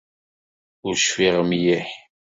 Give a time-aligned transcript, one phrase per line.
[0.87, 1.89] Ur cfiɣ mliḥ.